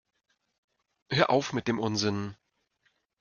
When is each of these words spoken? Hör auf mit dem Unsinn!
Hör 1.11 1.29
auf 1.29 1.53
mit 1.53 1.67
dem 1.67 1.77
Unsinn! 1.79 2.35